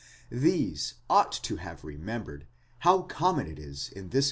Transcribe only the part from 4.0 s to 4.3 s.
this.